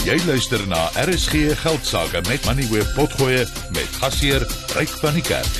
Jy 0.00 0.14
luister 0.24 0.62
na 0.64 0.86
RSG 0.96 1.52
Geldsaake 1.60 2.22
met 2.24 2.44
Money 2.48 2.64
Web 2.72 2.88
Potgoe 2.96 3.42
met 3.74 3.96
gasheer 4.00 4.40
Ryk 4.72 4.94
van 5.02 5.18
die 5.18 5.22
Kerk. 5.22 5.58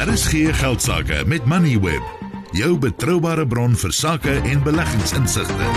RSG 0.00 0.48
Geldsaake 0.56 1.18
met 1.28 1.44
Money 1.44 1.76
Web, 1.76 2.06
jou 2.56 2.70
betroubare 2.80 3.44
bron 3.44 3.76
vir 3.76 3.92
sake 3.92 4.38
en 4.48 4.62
beleggingsinsigte. 4.64 5.68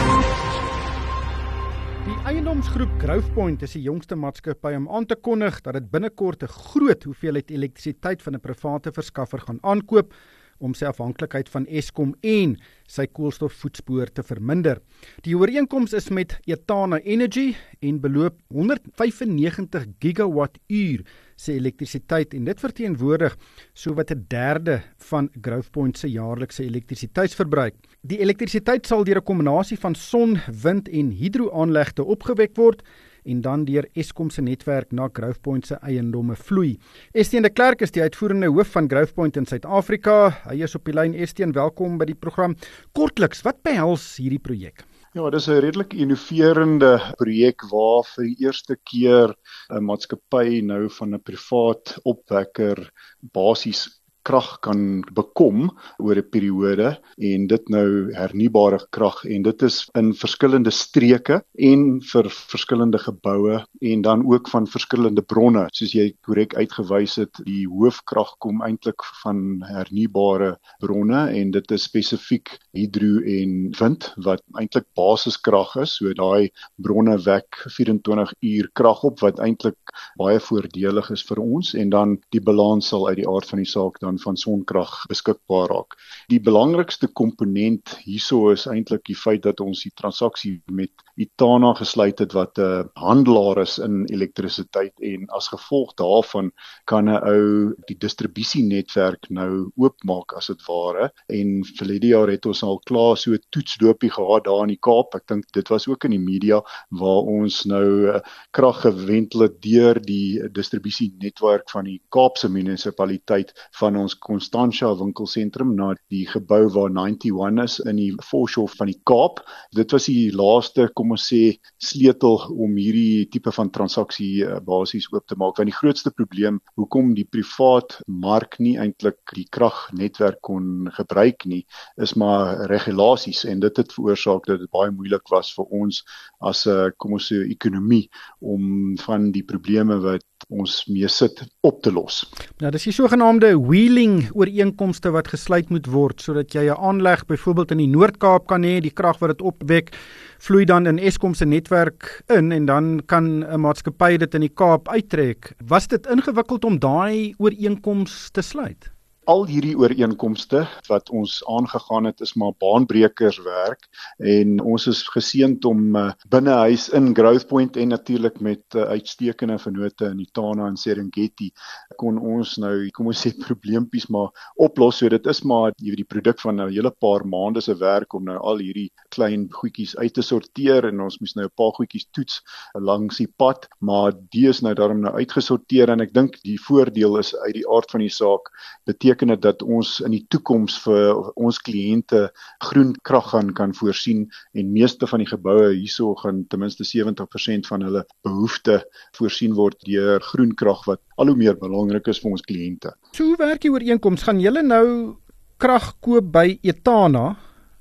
Die 2.06 2.18
eiendomsgroep 2.32 2.96
Growthpoint 3.04 3.68
is 3.68 3.76
die 3.76 3.84
jongste 3.84 4.16
maatskappy 4.16 4.78
om 4.80 4.88
aan 4.88 5.10
te 5.12 5.20
kondig 5.20 5.60
dat 5.66 5.76
dit 5.76 5.92
binnekort 5.92 6.44
'n 6.44 6.56
groot 6.72 7.04
hoeveelheid 7.04 7.52
elektrisiteit 7.52 8.24
van 8.24 8.36
'n 8.36 8.40
private 8.40 8.96
verskaffer 8.96 9.44
gaan 9.44 9.60
aankoop 9.62 10.14
om 10.58 10.74
sy 10.74 10.86
afhanklikheid 10.86 11.50
van 11.50 11.68
Eskom 11.68 12.16
en 12.22 12.56
sy 12.88 13.08
koolstofvoetspoor 13.08 14.12
te 14.14 14.24
verminder. 14.24 14.82
Die 15.26 15.36
ooreenkoms 15.38 15.94
is 15.98 16.10
met 16.14 16.38
Etana 16.46 17.00
Energy 17.04 17.54
en 17.82 18.00
beloop 18.02 18.38
195 18.54 19.88
gigawatt 20.00 20.60
uur 20.68 21.06
se 21.36 21.54
elektrisiteit 21.54 22.34
en 22.34 22.46
dit 22.48 22.60
verteenwoordig 22.60 23.36
sowat 23.74 24.12
'n 24.12 24.26
derde 24.28 24.82
van 25.10 25.30
Growthpoint 25.42 25.98
se 25.98 26.08
jaarlikse 26.08 26.64
elektrisiteitsverbruik. 26.64 27.76
Die 28.02 28.20
elektrisiteit 28.20 28.86
sal 28.86 29.04
deur 29.04 29.18
'n 29.18 29.24
kombinasie 29.24 29.78
van 29.78 29.96
son, 29.96 30.40
wind 30.64 30.88
en 30.90 31.12
hidroaanlegte 31.12 32.04
opgewek 32.04 32.56
word 32.56 32.84
en 33.26 33.42
dan 33.42 33.66
deur 33.66 33.88
Eskom 33.94 34.30
se 34.30 34.42
netwerk 34.42 34.92
na 34.92 35.10
Growthpoint 35.14 35.66
se 35.66 35.80
eiendomme 35.82 36.36
vloei. 36.36 36.78
Estienne 37.14 37.50
de 37.50 37.54
Klerk 37.54 37.82
is 37.82 37.92
die 37.92 38.02
uitvoerende 38.02 38.48
hoof 38.48 38.74
van 38.76 38.90
Growthpoint 38.90 39.38
in 39.38 39.46
Suid-Afrika. 39.46 40.30
Hy 40.50 40.62
is 40.64 40.76
op 40.76 40.86
die 40.86 40.96
lyn. 40.96 41.16
Estienne, 41.16 41.54
welkom 41.54 41.98
by 41.98 42.06
die 42.10 42.18
program. 42.18 42.56
Kortliks, 42.94 43.44
wat 43.46 43.62
behels 43.66 44.06
hierdie 44.22 44.42
projek? 44.42 44.86
Ja, 45.16 45.30
dis 45.32 45.48
'n 45.48 45.62
redelik 45.64 45.94
innoverende 45.94 47.00
projek 47.18 47.64
waar 47.72 48.04
vir 48.04 48.26
die 48.26 48.46
eerste 48.46 48.76
keer 48.84 49.36
'n 49.72 49.86
maatskappy 49.86 50.62
nou 50.62 50.90
van 50.90 51.14
'n 51.14 51.24
privaat 51.24 51.98
opwekker 52.04 52.92
basies 53.22 53.88
krag 54.26 54.58
kan 54.66 55.04
bekom 55.14 55.70
oor 56.02 56.18
'n 56.18 56.30
periode 56.34 56.98
en 57.18 57.48
dit 57.48 57.70
nou 57.70 58.12
hernubare 58.14 58.80
krag 58.90 59.24
en 59.26 59.44
dit 59.44 59.62
is 59.64 59.78
in 59.96 60.14
verskillende 60.14 60.72
streke 60.72 61.44
en 61.70 62.02
vir 62.02 62.30
verskillende 62.30 62.98
geboue 62.98 63.62
en 63.82 64.02
dan 64.02 64.26
ook 64.26 64.50
van 64.50 64.68
verskillende 64.68 65.22
bronne. 65.22 65.68
Soos 65.72 65.94
jy 65.94 66.14
korrek 66.26 66.56
uitgewys 66.56 67.16
het 67.22 67.34
die 67.46 67.66
hoofkrag 67.70 68.36
kom 68.40 68.62
eintlik 68.62 69.04
van 69.24 69.62
hernubare 69.68 70.58
bronne 70.82 71.30
en 71.30 71.52
dit 71.52 71.72
is 71.72 71.84
spesifiek 71.84 72.58
hidro 72.74 73.22
en 73.22 73.72
wind 73.80 74.14
wat 74.18 74.42
eintlik 74.60 74.88
basiskrag 74.96 75.76
is. 75.84 75.98
So 75.98 76.14
daai 76.14 76.50
bronne 76.82 77.18
wek 77.26 77.62
24 77.78 78.34
uur 78.42 78.70
krag 78.74 79.04
op 79.04 79.20
wat 79.20 79.40
eintlik 79.40 79.78
baie 80.18 80.40
voordelig 80.40 81.12
is 81.12 81.24
vir 81.30 81.40
ons 81.40 81.74
en 81.74 81.90
dan 81.90 82.18
die 82.34 82.42
balans 82.42 82.88
sal 82.90 83.08
uit 83.08 83.22
die 83.22 83.30
aard 83.30 83.50
van 83.50 83.62
die 83.62 83.70
saak 83.70 84.00
dan 84.00 84.15
van 84.20 84.38
sonkrag 84.38 85.06
beskikbaar 85.10 85.70
raak. 85.70 85.96
Die 86.30 86.40
belangrikste 86.40 87.08
komponent 87.08 87.98
hierso 88.04 88.52
is 88.52 88.68
eintlik 88.68 89.06
die 89.06 89.16
feit 89.16 89.44
dat 89.44 89.60
ons 89.60 89.84
die 89.84 89.94
transaksie 89.96 90.62
met 90.72 90.92
Itana 91.16 91.74
gesluit 91.74 92.20
het 92.20 92.34
wat 92.36 92.60
'n 92.60 92.90
handelaar 92.94 93.62
is 93.62 93.78
in 93.80 94.06
elektrisiteit 94.12 94.94
en 95.00 95.28
as 95.30 95.48
gevolg 95.48 95.94
daarvan 95.96 96.52
kan 96.86 97.10
'n 97.10 97.24
ou 97.24 97.74
die 97.88 97.98
distribusienetwerk 97.98 99.30
nou 99.30 99.72
oopmaak 99.76 100.34
as 100.36 100.48
dit 100.48 100.62
ware 100.68 101.12
en 101.30 101.64
vir 101.64 101.88
die 101.88 102.12
jaar 102.12 102.28
het 102.28 102.46
ons 102.46 102.64
al 102.64 102.80
klaar 102.90 103.18
so 103.18 103.32
'n 103.32 103.40
toetsloopie 103.50 104.12
gehad 104.12 104.44
daar 104.44 104.64
in 104.64 104.74
die 104.76 104.84
Kaap. 104.88 105.16
Ek 105.16 105.28
dink 105.28 105.46
dit 105.54 105.68
was 105.70 105.88
ook 105.88 106.04
in 106.04 106.12
die 106.12 106.20
media 106.20 106.62
waar 106.90 107.24
ons 107.40 107.66
nou 107.66 108.08
eh, 108.10 108.22
krag 108.52 108.82
gewentel 108.82 109.42
het 109.42 109.62
deur 109.62 110.00
die 110.02 110.50
distribusienetwerk 110.50 111.70
van 111.70 111.86
die 111.86 112.02
Kaapse 112.10 112.50
munisipaliteit 112.50 113.54
van 113.80 113.96
ons 114.06 114.16
Constantia 114.22 114.92
winkelsentrum 115.00 115.74
na 115.78 115.92
die 116.14 116.24
gebou 116.30 116.66
waar 116.74 116.92
91 116.94 117.64
is 117.64 117.78
in 117.90 118.00
die 118.00 118.12
foreshore 118.24 118.72
van 118.78 118.92
die 118.92 118.98
Kaap. 119.10 119.42
Dit 119.76 119.94
was 119.96 120.08
die 120.10 120.32
laaste, 120.36 120.88
kom 120.98 121.16
ons 121.16 121.26
sê, 121.32 121.58
sleutel 121.82 122.38
om 122.54 122.78
hierdie 122.78 123.26
tipe 123.34 123.54
van 123.56 123.72
transaksie 123.74 124.46
uh, 124.46 124.60
basies 124.66 125.10
oop 125.14 125.26
te 125.30 125.38
maak. 125.40 125.58
Want 125.60 125.72
die 125.72 125.78
grootste 125.78 126.14
probleem 126.16 126.62
hoekom 126.80 127.14
die 127.18 127.28
privaat 127.30 128.00
mark 128.08 128.60
nie 128.64 128.76
eintlik 128.82 129.36
die 129.36 129.48
kragnetwerk 129.52 130.42
kon 130.46 130.90
gebruik 130.96 131.48
nie, 131.50 131.64
is 132.02 132.16
maar 132.20 132.66
regulasies 132.72 133.46
en 133.50 133.64
dit 133.64 133.82
het 133.82 133.96
veroorsaak 133.96 134.48
dat 134.50 134.64
dit 134.64 134.72
baie 134.74 134.94
moeilik 134.94 135.26
was 135.34 135.52
vir 135.56 135.70
ons 135.82 136.04
as 136.40 136.66
'n 136.68 136.72
uh, 136.76 136.92
kom 136.98 137.18
ons 137.18 137.32
sê 137.32 137.42
ekonomie 137.50 138.06
om 138.42 138.96
van 139.06 139.32
die 139.32 139.44
probleme 139.44 139.98
wat 140.04 140.26
ons 140.50 140.86
mee 140.88 141.08
sit 141.08 141.42
op 141.66 141.82
te 141.82 141.92
los. 141.92 142.24
Nou 142.62 142.72
dis 142.72 142.88
die 142.90 142.94
sogenaamde 142.94 143.54
wheeling 143.60 144.30
ooreenkomste 144.34 145.12
wat 145.16 145.32
gesluit 145.34 145.70
moet 145.74 145.88
word 145.88 146.22
sodat 146.22 146.54
jy 146.54 146.70
'n 146.70 146.78
aanleg 146.78 147.26
byvoorbeeld 147.26 147.72
in 147.72 147.78
die 147.78 147.94
Noord-Kaap 147.94 148.48
kan 148.48 148.64
hê, 148.64 148.80
die 148.82 148.94
krag 148.94 149.20
wat 149.20 149.38
dit 149.38 149.42
opwek 149.42 149.94
vloei 150.40 150.66
dan 150.66 150.88
in 150.88 151.00
Eskom 151.00 151.34
se 151.34 151.46
netwerk 151.46 152.24
in 152.28 152.52
en 152.52 152.66
dan 152.66 153.02
kan 153.06 153.44
'n 153.44 153.60
maatskappy 153.60 154.18
dit 154.18 154.34
in 154.36 154.42
die 154.42 154.54
Kaap 154.54 154.90
uittrek. 154.90 155.54
Was 155.68 155.88
dit 155.88 156.06
ingewikkeld 156.08 156.66
om 156.66 156.80
daai 156.80 157.34
ooreenkoms 157.38 158.30
te 158.32 158.42
sluit? 158.42 158.95
Al 159.30 159.46
hierdie 159.50 159.74
ooreenkomste 159.78 160.64
wat 160.90 161.10
ons 161.10 161.40
aangegaan 161.50 162.06
het 162.10 162.22
is 162.22 162.36
maar 162.38 162.54
baanbrekers 162.62 163.40
werk 163.46 163.88
en 164.22 164.60
ons 164.62 164.86
is 164.92 165.02
geseënd 165.14 165.66
om 165.66 165.96
uh, 165.98 166.12
binne 166.30 166.54
huis 166.66 166.88
in 166.98 167.10
Growthpoint 167.18 167.78
en 167.82 167.94
natuurlik 167.94 168.38
met 168.46 168.78
uh, 168.78 168.86
uitstekende 168.94 169.58
vennote 169.62 170.12
in 170.12 170.22
Itana 170.22 170.68
en 170.70 170.78
Serengeti 170.78 171.50
kon 171.98 172.20
ons 172.22 172.56
nou 172.62 172.74
kom 172.96 173.10
ons 173.10 173.24
sê 173.26 173.34
probleempies 173.46 174.08
maar 174.14 174.30
oplos. 174.62 175.00
So 175.02 175.10
dit 175.10 175.26
is 175.28 175.42
maar 175.44 175.74
jy 175.74 175.92
weet 175.92 176.04
die 176.04 176.08
produk 176.14 176.40
van 176.44 176.62
'n 176.62 176.70
hele 176.70 176.92
paar 176.92 177.26
maande 177.26 177.62
se 177.62 177.76
werk 177.80 178.14
om 178.14 178.26
nou 178.30 178.38
al 178.38 178.62
hierdie 178.62 178.92
klein 179.10 179.48
goedjies 179.52 179.96
uit 179.98 180.14
te 180.14 180.22
sorteer 180.22 180.86
en 180.92 181.02
ons 181.02 181.20
moes 181.20 181.36
nou 181.36 181.46
'n 181.46 181.56
paar 181.58 181.74
goedjies 181.74 182.08
toets 182.12 182.42
langs 182.74 183.18
die 183.18 183.32
pad 183.38 183.68
maar 183.80 184.14
die 184.32 184.48
is 184.50 184.62
nou 184.62 184.74
daarom 184.74 185.02
nou 185.02 185.14
uitgesorteer 185.14 185.90
en 185.90 186.02
ek 186.02 186.14
dink 186.14 186.38
die 186.44 186.58
voordeel 186.62 187.18
is 187.18 187.36
uit 187.36 187.54
die 187.56 187.68
aard 187.68 187.92
van 187.92 188.02
die 188.02 188.14
saak 188.14 188.52
beteken 188.86 189.15
beteken 189.16 189.34
dit 189.34 189.42
dat 189.42 189.62
ons 189.64 190.02
in 190.04 190.12
die 190.12 190.26
toekoms 190.30 190.78
vir 190.84 191.32
ons 191.36 191.60
kliënte 191.64 192.32
groen 192.64 192.94
krag 193.04 193.32
gaan 193.32 193.54
kan 193.54 193.74
voorsien 193.74 194.30
en 194.54 194.74
meeste 194.74 195.08
van 195.08 195.20
die 195.20 195.30
geboue 195.30 195.74
hierso 195.74 196.16
gaan 196.16 196.46
ten 196.50 196.60
minste 196.60 196.84
70% 196.84 197.68
van 197.68 197.82
hulle 197.82 198.06
behoeftes 198.24 198.84
voorsien 199.18 199.56
word 199.56 199.78
deur 199.86 200.20
groen 200.22 200.54
krag 200.56 200.84
wat 200.86 201.02
al 201.18 201.28
hoe 201.28 201.38
meer 201.38 201.56
belangrik 201.56 202.08
is 202.08 202.20
vir 202.20 202.32
ons 202.32 202.44
kliënte. 202.44 202.92
So 203.14 203.24
hoe 203.24 203.38
werk 203.38 203.62
die 203.62 203.72
ooreenkoms? 203.72 204.24
Gaan 204.24 204.40
julle 204.40 204.64
nou 204.64 205.16
krag 205.58 205.96
koop 206.02 206.32
by 206.32 206.60
Etana 206.62 207.38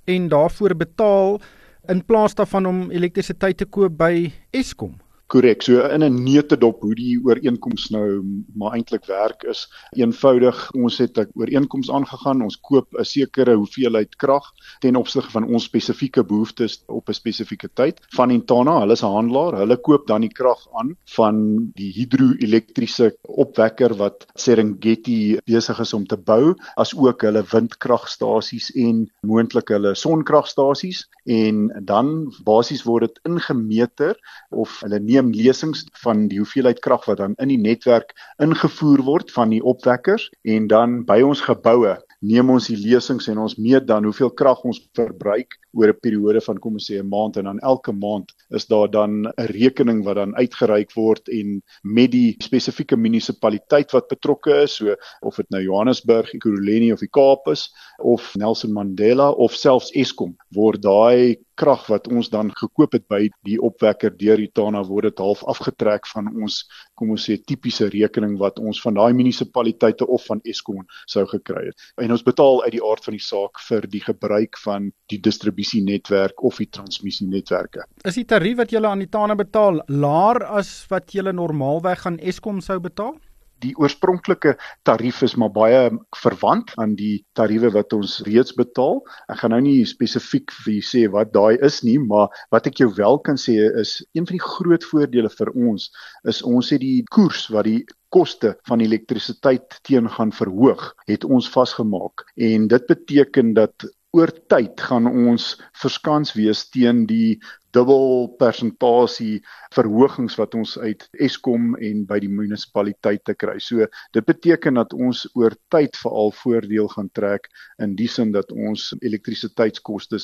en 0.06 0.28
daarvoor 0.28 0.76
betaal 0.76 1.40
in 1.88 2.04
plaas 2.04 2.34
daarvan 2.34 2.66
om 2.66 2.90
elektrisiteit 2.90 3.58
te 3.58 3.66
koop 3.66 3.98
by 3.98 4.30
Eskom? 4.52 5.03
Korrek. 5.34 5.64
So 5.66 5.80
in 5.90 6.04
'n 6.04 6.22
neutedop 6.22 6.80
hoe 6.80 6.94
die 6.94 7.18
ooreenkoms 7.18 7.88
nou 7.90 8.22
maar 8.54 8.76
eintlik 8.76 9.06
werk 9.10 9.42
is 9.42 9.66
eenvoudig. 9.98 10.70
Ons 10.78 10.98
het 10.98 11.18
'n 11.18 11.26
ooreenkoms 11.34 11.90
aangegaan. 11.90 12.42
Ons 12.42 12.60
koop 12.60 12.86
'n 12.94 13.04
sekere 13.04 13.54
hoeveelheid 13.54 14.14
krag 14.16 14.52
ten 14.78 14.96
opsigte 14.96 15.30
van 15.30 15.44
ons 15.44 15.64
spesifieke 15.64 16.22
behoeftes 16.24 16.84
op 16.86 17.08
'n 17.08 17.12
spesifieke 17.12 17.68
tyd 17.74 17.98
van 18.14 18.30
Intana. 18.30 18.78
Hulle 18.78 18.92
is 18.92 19.02
'n 19.02 19.10
handelaar. 19.10 19.58
Hulle 19.58 19.76
koop 19.76 20.06
dan 20.06 20.20
die 20.20 20.32
krag 20.32 20.68
aan 20.72 20.96
van 21.04 21.70
die 21.74 21.92
hidroelektriese 21.92 23.16
opwekker 23.22 23.94
wat 23.96 24.26
Serengeti 24.34 25.38
besig 25.44 25.80
is 25.80 25.94
om 25.94 26.06
te 26.06 26.16
bou, 26.16 26.54
as 26.76 26.94
ook 26.94 27.22
hulle 27.22 27.42
windkragstasies 27.42 28.70
en 28.76 29.10
moontlik 29.22 29.68
hulle 29.68 29.94
sonkragstasies 29.94 31.08
en 31.24 31.72
dan 31.82 32.32
basies 32.44 32.84
word 32.84 33.00
dit 33.00 33.20
ingemeter 33.24 34.14
of 34.50 34.80
hulle 34.80 35.00
neem 35.00 35.23
lesings 35.32 35.86
van 36.02 36.26
die 36.28 36.38
hoeveelheid 36.38 36.80
krag 36.84 37.04
wat 37.08 37.22
dan 37.22 37.34
in 37.38 37.48
die 37.48 37.60
netwerk 37.60 38.12
ingevoer 38.42 39.02
word 39.06 39.32
van 39.32 39.54
die 39.54 39.62
opwekkers 39.62 40.30
en 40.42 40.66
dan 40.66 41.04
by 41.08 41.20
ons 41.22 41.40
geboue 41.40 41.96
neem 42.24 42.50
ons 42.54 42.70
die 42.70 42.78
lesings 42.80 43.28
en 43.28 43.42
ons 43.44 43.56
meet 43.60 43.84
dan 43.88 44.06
hoeveel 44.08 44.32
krag 44.38 44.62
ons 44.64 44.80
verbruik 44.96 45.58
oor 45.74 45.90
'n 45.90 46.00
periode 46.00 46.40
van 46.46 46.58
kom 46.58 46.78
ons 46.78 46.86
sê 46.90 46.98
'n 46.98 47.08
maand 47.08 47.36
en 47.36 47.44
dan 47.44 47.58
elke 47.60 47.92
maand 47.92 48.32
is 48.50 48.66
daar 48.66 48.88
dan 48.88 49.26
'n 49.26 49.32
rekening 49.50 50.04
wat 50.04 50.16
dan 50.16 50.34
uitgereik 50.34 50.94
word 50.94 51.28
en 51.28 51.62
met 51.82 52.10
die 52.10 52.36
spesifieke 52.40 52.96
munisipaliteit 52.96 53.92
wat 53.92 54.08
betrokke 54.08 54.62
is 54.62 54.76
so 54.76 54.94
of 55.22 55.36
dit 55.36 55.50
nou 55.50 55.62
Johannesburg, 55.62 56.34
Ekurhuleni 56.34 56.92
of 56.92 57.00
die 57.00 57.12
Kaap 57.12 57.48
is 57.48 57.70
of 57.98 58.34
Nelson 58.36 58.72
Mandela 58.72 59.30
of 59.30 59.54
selfs 59.54 59.90
Eskom 59.94 60.36
word 60.54 60.82
daai 60.82 61.36
krag 61.54 61.86
wat 61.88 62.08
ons 62.10 62.30
dan 62.32 62.50
gekoop 62.58 62.96
het 62.96 63.06
by 63.10 63.28
die 63.46 63.56
opwekker 63.62 64.14
deur 64.18 64.40
Itana 64.42 64.82
word 64.86 65.10
dit 65.10 65.22
half 65.22 65.44
afgetrek 65.50 66.06
van 66.10 66.30
ons 66.34 66.64
kom 66.98 67.12
ons 67.14 67.26
sê 67.28 67.36
tipiese 67.38 67.88
rekening 67.94 68.36
wat 68.40 68.58
ons 68.58 68.80
van 68.82 68.98
daai 68.98 69.14
munisipaliteite 69.14 70.06
of 70.06 70.26
van 70.26 70.42
Eskom 70.44 70.82
sou 71.10 71.24
gekry 71.30 71.68
het. 71.70 71.86
En 72.02 72.13
en 72.14 72.20
ons 72.20 72.26
betaal 72.30 72.62
uit 72.62 72.74
die 72.76 72.84
aard 72.86 73.06
van 73.08 73.16
die 73.16 73.22
saak 73.22 73.60
vir 73.66 73.86
die 73.90 74.02
gebruik 74.04 74.58
van 74.62 74.92
die 75.10 75.18
distribusienetwerk 75.18 76.42
of 76.46 76.60
die 76.62 76.68
transmissienetwerke. 76.70 77.88
Is 78.06 78.18
die 78.20 78.26
tarief 78.30 78.60
wat 78.62 78.74
julle 78.74 78.90
aan 78.90 79.02
die 79.02 79.10
tane 79.10 79.34
betaal 79.34 79.82
laer 79.90 80.44
as 80.60 80.70
wat 80.92 81.10
julle 81.16 81.34
normaalweg 81.34 82.06
aan 82.06 82.20
Eskom 82.22 82.62
sou 82.62 82.78
betaal? 82.78 83.16
Die 83.64 83.74
oorspronklike 83.80 84.54
tarief 84.86 85.22
is 85.26 85.36
maar 85.40 85.52
baie 85.54 85.88
verwant 86.20 86.72
aan 86.80 86.94
die 86.98 87.24
tariewe 87.38 87.72
wat 87.74 87.96
ons 87.96 88.20
reeds 88.28 88.54
betaal. 88.58 89.00
Ek 89.32 89.42
gaan 89.42 89.54
nou 89.56 89.62
nie 89.64 89.82
spesifiek 89.88 90.52
vir 90.64 90.80
sê 90.84 91.04
wat 91.12 91.32
daai 91.34 91.56
is 91.64 91.82
nie, 91.86 91.98
maar 91.98 92.32
wat 92.54 92.68
ek 92.70 92.84
jou 92.84 92.90
wel 92.98 93.20
kan 93.26 93.40
sê 93.40 93.56
is 93.82 93.98
een 94.12 94.28
van 94.28 94.38
die 94.38 94.46
groot 94.46 94.86
voordele 94.92 95.32
vir 95.32 95.52
ons 95.54 95.90
is 96.30 96.42
ons 96.44 96.70
het 96.74 96.82
die 96.82 97.02
koers 97.14 97.48
wat 97.54 97.68
die 97.68 97.82
koste 98.14 98.54
van 98.68 98.82
elektrisiteit 98.84 99.80
teen 99.86 100.06
gaan 100.16 100.30
verhoog, 100.32 100.92
het 101.10 101.24
ons 101.26 101.50
vasgemaak 101.50 102.26
en 102.38 102.68
dit 102.70 102.86
beteken 102.90 103.54
dat 103.58 103.88
oor 104.14 104.30
tyd 104.52 104.80
gaan 104.80 105.08
ons 105.10 105.54
verskans 105.82 106.34
wees 106.38 106.62
teen 106.70 107.04
die 107.10 107.40
dubbel 107.74 108.28
persentasie 108.38 109.40
verhogings 109.74 110.36
wat 110.38 110.54
ons 110.54 110.76
uit 110.78 111.02
Eskom 111.26 111.72
en 111.82 112.04
by 112.06 112.20
die 112.22 112.30
munisipaliteite 112.30 113.34
kry. 113.34 113.56
So 113.58 113.88
dit 114.14 114.26
beteken 114.28 114.78
dat 114.78 114.94
ons 114.94 115.24
oor 115.34 115.56
tyd 115.74 115.98
veral 115.98 116.30
voordeel 116.38 116.86
gaan 116.92 117.10
trek 117.18 117.48
in 117.82 117.96
die 117.98 118.08
sin 118.10 118.30
dat 118.36 118.52
ons 118.54 118.92
elektrisiteitskoste 119.00 120.20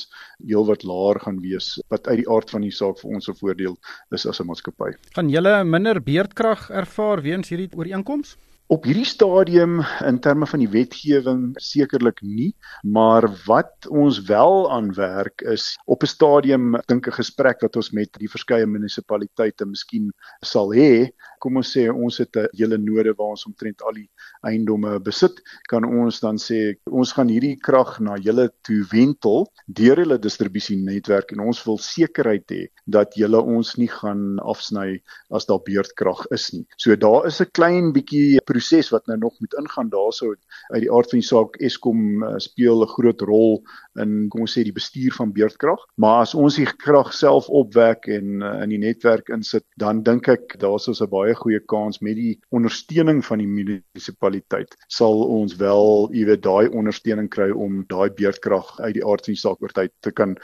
heelwat 0.47 0.85
laer 0.87 1.19
gaan 1.25 1.41
wees 1.43 1.73
wat 1.91 2.07
uit 2.07 2.21
die 2.23 2.29
aard 2.31 2.53
van 2.53 2.63
die 2.63 2.71
saak 2.71 3.01
vir 3.01 3.17
ons 3.17 3.27
'n 3.27 3.35
voordeel 3.41 3.75
is 4.15 4.25
as 4.25 4.39
'n 4.39 4.47
maatskappy. 4.47 4.95
Gaan 5.15 5.29
julle 5.29 5.63
minder 5.63 5.99
beurtkrag 5.99 6.69
ervaar 6.69 7.21
weens 7.21 7.49
hierdie 7.49 7.69
ooreenkoms? 7.75 8.37
Op 8.71 8.85
hierdie 8.87 9.03
stadium 9.03 9.81
in 10.07 10.19
terme 10.23 10.47
van 10.47 10.61
die 10.63 10.69
wetgewing 10.71 11.41
sekerlik 11.59 12.21
nie, 12.23 12.53
maar 12.87 13.25
wat 13.43 13.87
ons 13.91 14.21
wel 14.29 14.69
aan 14.71 14.93
werk 14.95 15.43
is 15.51 15.73
op 15.91 16.05
'n 16.05 16.07
stadium 16.07 16.77
dink 16.87 17.07
'n 17.07 17.19
gesprek 17.19 17.59
wat 17.61 17.75
ons 17.75 17.91
met 17.91 18.07
die 18.15 18.31
verskeie 18.31 18.65
munisipaliteite 18.65 19.65
miskien 19.65 20.13
sal 20.41 20.71
hê. 20.71 21.11
Kom 21.39 21.57
ons 21.57 21.77
sê 21.77 21.89
ons 21.91 22.17
het 22.17 22.37
'n 22.37 22.47
hele 22.55 22.77
node 22.77 23.13
waar 23.17 23.35
ons 23.35 23.45
omtrent 23.45 23.81
al 23.81 23.93
die 23.93 24.09
eiendomme 24.47 24.99
besit, 24.99 25.41
kan 25.67 25.83
ons 25.83 26.19
dan 26.21 26.37
sê 26.37 26.75
ons 26.85 27.11
gaan 27.11 27.27
hierdie 27.27 27.59
krag 27.59 27.99
na 27.99 28.15
julle 28.15 28.49
toe 28.63 28.85
wentel 28.91 29.51
deur 29.67 29.97
hulle 29.97 30.17
distribusienetwerk 30.17 31.31
en 31.31 31.39
ons 31.39 31.65
wil 31.65 31.77
sekerheid 31.77 32.47
hê 32.51 32.67
dat 32.87 33.15
julle 33.15 33.41
ons 33.41 33.75
nie 33.77 33.89
gaan 33.89 34.39
afsny 34.39 35.01
as 35.29 35.45
daar 35.45 35.59
beurtkrag 35.59 36.25
is 36.31 36.53
nie. 36.53 36.65
So 36.77 36.95
daar 36.95 37.27
is 37.27 37.41
'n 37.41 37.51
klein 37.51 37.91
bietjie 37.91 38.39
proses 38.61 38.91
wat 38.93 39.09
nou 39.09 39.17
nog 39.17 39.35
moet 39.43 39.57
ingaan 39.59 39.89
daarso 39.89 40.35
uit 40.71 40.83
die 40.85 40.91
aard 40.91 41.09
van 41.09 41.21
die 41.21 41.27
saak 41.27 41.57
Eskom 41.61 42.23
uh, 42.23 42.37
speel 42.37 42.85
'n 42.85 42.93
groot 42.93 43.21
rol 43.21 43.61
in 43.99 44.29
kom 44.29 44.45
ons 44.45 44.57
sê 44.57 44.63
die 44.63 44.75
bestuur 44.75 45.11
van 45.17 45.33
beurtkrag 45.33 45.81
maar 45.97 46.21
as 46.21 46.35
ons 46.35 46.55
die 46.55 46.69
krag 46.85 47.13
self 47.13 47.49
opwek 47.49 48.07
en 48.07 48.41
uh, 48.41 48.61
in 48.63 48.69
die 48.69 48.81
netwerk 48.85 49.29
insit 49.29 49.65
dan 49.77 50.03
dink 50.03 50.29
ek 50.29 50.57
daar's 50.61 50.87
ons 50.87 51.01
'n 51.01 51.09
baie 51.09 51.33
goeie 51.35 51.59
kans 51.59 52.01
met 52.01 52.15
die 52.15 52.39
ondersteuning 52.51 53.25
van 53.25 53.39
die 53.39 53.49
munisipaliteit 53.49 54.77
sal 54.87 55.25
ons 55.25 55.57
wel 55.57 56.09
jy 56.13 56.25
weet 56.25 56.43
daai 56.45 56.69
ondersteuning 56.69 57.29
kry 57.29 57.49
om 57.51 57.83
daai 57.89 58.09
beurtkrag 58.09 58.79
uit 58.79 58.93
die 58.93 59.05
aard 59.05 59.25
van 59.25 59.33
die 59.33 59.41
saak 59.41 59.61
oor 59.61 59.73
tyd 59.73 59.91
te 60.01 60.11
kan 60.11 60.37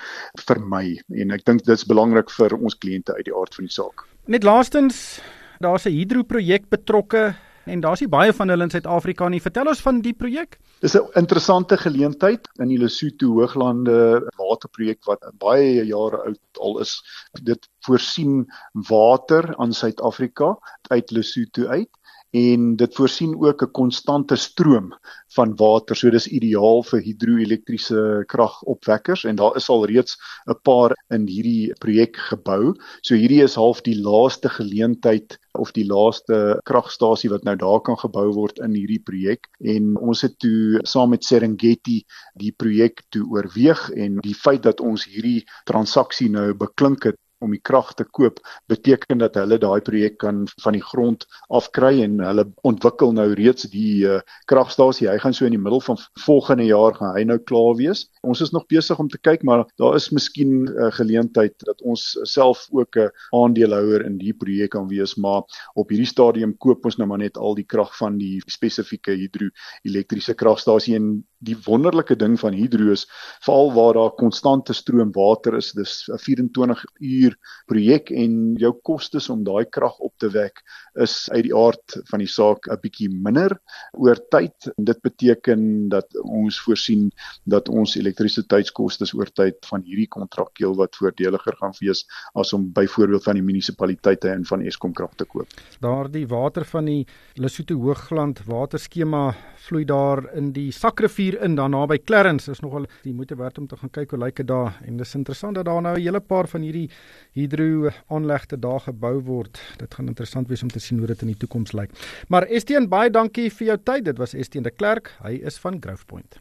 vermy. 0.48 0.98
En 1.14 1.32
ek 1.36 1.46
dink 1.48 1.66
dit 1.66 1.74
is 1.76 1.88
belangrik 1.88 2.32
vir 2.34 2.56
ons 2.58 2.78
kliënte 2.78 3.16
uit 3.18 3.28
die 3.30 3.36
aard 3.36 3.58
van 3.58 3.68
die 3.68 3.74
saak. 3.74 4.06
Net 4.28 4.44
laastens 4.48 5.20
daar's 5.60 5.86
'n 5.86 5.96
hidroprojek 5.96 6.70
betrokke 6.70 7.36
en 7.70 7.82
daar's 7.84 8.02
nie 8.04 8.10
baie 8.12 8.34
van 8.34 8.50
hulle 8.50 8.64
in 8.64 8.74
Suid-Afrika 8.74 9.30
nie. 9.30 9.42
Vertel 9.42 9.68
ons 9.72 9.82
van 9.82 10.02
die 10.02 10.14
projek. 10.14 10.60
Dis 10.82 10.96
'n 10.96 11.08
interessante 11.16 11.78
geleentheid 11.78 12.48
in 12.60 12.68
die 12.68 12.78
Lesotho 12.78 13.28
Hooglande 13.40 14.22
waterprojek 14.38 15.06
wat 15.06 15.24
baie 15.40 15.86
jare 15.86 16.24
oud 16.26 16.60
al 16.60 16.80
is. 16.80 17.02
Dit 17.44 17.70
voorsien 17.86 18.48
water 18.90 19.56
aan 19.58 19.74
Suid-Afrika 19.74 20.58
uit 20.90 21.12
Lesotho 21.12 21.68
uit 21.68 21.90
en 22.38 22.76
dit 22.80 22.96
voorsien 22.96 23.34
ook 23.46 23.64
'n 23.64 23.72
konstante 23.72 24.36
stroom 24.36 24.94
van 25.36 25.56
water. 25.56 25.96
So 25.96 26.10
dis 26.10 26.28
ideaal 26.28 26.84
vir 26.84 27.02
hidroelektriese 27.02 28.24
kragopwekkers 28.32 29.24
en 29.24 29.36
daar 29.36 29.56
is 29.56 29.70
al 29.70 29.86
reeds 29.86 30.18
'n 30.48 30.60
paar 30.62 30.96
in 31.10 31.28
hierdie 31.28 31.74
projek 31.80 32.16
gebou. 32.30 32.76
So 33.02 33.16
hierdie 33.16 33.44
is 33.44 33.56
half 33.56 33.82
die 33.82 34.00
laaste 34.02 34.50
geleentheid 34.50 35.40
of 35.58 35.72
die 35.72 35.86
laaste 35.86 36.60
kragstasie 36.64 37.30
wat 37.30 37.44
nou 37.44 37.56
daar 37.56 37.82
kan 37.82 37.98
gebou 37.98 38.34
word 38.34 38.60
in 38.60 38.74
hierdie 38.74 39.04
projek 39.04 39.48
en 39.60 39.98
ons 39.98 40.22
het 40.22 40.40
toe 40.40 40.80
saam 40.84 41.10
met 41.10 41.24
Serengeti 41.24 42.04
die 42.36 42.52
projek 42.52 43.04
toe 43.10 43.26
oorweeg 43.30 43.90
en 43.90 44.20
die 44.22 44.36
feit 44.36 44.64
dat 44.64 44.80
ons 44.80 45.06
hierdie 45.06 45.46
transaksie 45.66 46.30
nou 46.30 46.54
beklink 46.54 47.04
het 47.04 47.18
om 47.40 47.54
die 47.54 47.62
krag 47.62 47.94
te 47.98 48.04
koop 48.04 48.40
beteken 48.72 49.22
dat 49.22 49.36
hulle 49.40 49.60
daai 49.62 49.82
projek 49.82 50.18
kan 50.24 50.46
van 50.64 50.78
die 50.78 50.84
grond 50.84 51.26
afkry 51.54 52.02
en 52.04 52.20
hulle 52.24 52.48
ontwikkel 52.68 53.14
nou 53.14 53.28
reeds 53.38 53.68
die 53.74 54.06
uh, 54.08 54.20
kragstasie. 54.50 55.10
Hy 55.10 55.18
gaan 55.22 55.36
so 55.38 55.46
in 55.46 55.56
die 55.56 55.62
middel 55.62 55.82
van 55.86 56.00
volgende 56.26 56.68
jaar 56.68 56.98
gaan 56.98 57.16
hy 57.16 57.26
nou 57.30 57.38
klaar 57.38 57.76
wees. 57.80 58.08
Ons 58.28 58.42
is 58.46 58.54
nog 58.56 58.68
besig 58.72 59.00
om 59.00 59.10
te 59.12 59.22
kyk 59.22 59.46
maar 59.48 59.66
daar 59.82 59.96
is 59.96 60.10
miskien 60.12 60.66
'n 60.66 60.74
uh, 60.74 60.92
geleentheid 60.92 61.56
dat 61.66 61.82
ons 61.82 62.18
self 62.24 62.68
ook 62.72 62.98
'n 62.98 63.12
aandeelhouer 63.36 64.06
in 64.06 64.18
die 64.18 64.34
projek 64.34 64.72
kan 64.72 64.88
wees, 64.88 65.16
maar 65.16 65.44
op 65.76 65.90
hierdie 65.90 66.10
stadium 66.10 66.58
koop 66.58 66.86
ons 66.86 66.98
nou 66.98 67.08
maar 67.08 67.22
net 67.22 67.38
al 67.38 67.56
die 67.56 67.66
krag 67.66 67.96
van 67.98 68.18
die 68.18 68.42
spesifieke 68.48 69.12
hidroelektriese 69.12 70.34
kragstasie 70.34 70.96
en 70.96 71.26
die 71.46 71.56
wonderlike 71.66 72.16
ding 72.18 72.38
van 72.40 72.56
hidro 72.58 72.92
is 72.92 73.06
veral 73.46 73.72
waar 73.76 73.94
daar 73.98 74.14
konstante 74.18 74.74
stroom 74.74 75.12
water 75.14 75.58
is 75.58 75.72
dis 75.78 76.10
'n 76.10 76.18
24 76.18 76.84
uur 77.00 77.36
projek 77.68 78.10
en 78.10 78.56
jou 78.58 78.74
kostes 78.82 79.30
om 79.30 79.44
daai 79.44 79.66
krag 79.66 80.00
op 80.00 80.14
te 80.18 80.30
wek 80.30 80.64
is 80.96 81.30
uit 81.30 81.44
die 81.44 81.56
aard 81.56 81.98
van 82.10 82.20
die 82.20 82.28
saak 82.28 82.68
'n 82.68 82.80
bietjie 82.82 83.10
minder 83.10 83.60
oor 83.94 84.18
tyd 84.30 84.72
en 84.78 84.84
dit 84.84 85.02
beteken 85.02 85.90
dat 85.90 86.08
ons 86.24 86.60
voorsien 86.60 87.12
dat 87.46 87.70
ons 87.70 87.96
elektrisiteitskoste 87.96 89.06
oor 89.14 89.30
tyd 89.30 89.66
van 89.70 89.82
hierdie 89.82 90.08
kontrak 90.08 90.58
heelwat 90.58 90.96
voordeliger 90.96 91.56
gaan 91.62 91.74
wees 91.80 92.06
as 92.34 92.54
om 92.54 92.72
byvoorbeeld 92.74 93.24
van 93.24 93.36
die 93.36 93.44
munisipaliteite 93.44 94.30
en 94.30 94.46
van 94.46 94.62
Eskom 94.62 94.94
krag 94.94 95.16
te 95.16 95.26
koop. 95.26 95.48
Daardie 95.80 96.28
water 96.28 96.66
van 96.66 96.86
die 96.86 97.06
Lesotho 97.36 97.76
Hoogland 97.76 98.44
waterskema 98.46 99.36
vloei 99.68 99.86
daar 99.86 100.34
in 100.36 100.52
die 100.52 100.72
Sakrivier 100.72 101.27
rivier 101.28 101.44
in 101.44 101.56
daar 101.56 101.70
naby 101.70 101.98
Clarence 102.04 102.52
is 102.52 102.60
nogal 102.60 102.86
die 103.04 103.14
moeite 103.14 103.36
werd 103.36 103.58
om 103.58 103.68
te 103.68 103.78
gaan 103.78 103.90
kyk 103.90 104.12
hoe 104.12 104.20
lyk 104.20 104.36
dit 104.36 104.48
daar 104.48 104.78
en 104.86 104.98
dis 104.98 105.16
interessant 105.16 105.56
dat 105.56 105.66
daar 105.66 105.82
nou 105.82 105.98
'n 105.98 106.02
hele 106.02 106.20
paar 106.20 106.48
van 106.48 106.62
hierdie 106.62 106.90
hidro 107.34 107.90
aanlegte 108.08 108.60
daar 108.60 108.80
gebou 108.80 109.22
word. 109.22 109.60
Dit 109.78 109.94
gaan 109.94 110.08
interessant 110.08 110.48
wees 110.48 110.64
om 110.64 110.70
te 110.70 110.80
sien 110.80 110.98
hoe 110.98 111.08
dit 111.08 111.22
in 111.22 111.28
die 111.28 111.38
toekoms 111.38 111.74
lyk. 111.74 111.90
Maar 112.28 112.44
Estienne 112.44 112.88
baie 112.88 113.10
dankie 113.10 113.52
vir 113.52 113.68
jou 113.68 113.78
tyd. 113.84 114.06
Dit 114.06 114.18
was 114.18 114.34
Estienne 114.34 114.70
de 114.70 114.76
Klerk. 114.76 115.16
Hy 115.24 115.42
is 115.44 115.58
van 115.58 115.78
Growthpoint. 115.80 116.40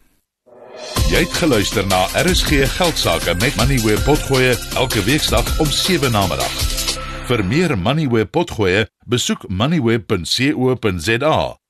Jy 1.11 1.19
het 1.19 1.33
geluister 1.33 1.87
na 1.87 2.07
RSG 2.23 2.77
Geldsaake 2.77 3.35
met 3.35 3.57
Money 3.57 3.79
where 3.79 4.03
potgoe 4.05 4.57
elke 4.77 5.05
weeksdag 5.05 5.61
om 5.61 5.67
7 5.67 6.13
na 6.13 6.27
middag. 6.27 6.53
Vir 7.27 7.45
meer 7.45 7.79
Money 7.79 8.09
where 8.09 8.27
potgoe, 8.27 8.87
besoek 9.07 9.49
moneyweb.co.za 9.49 11.66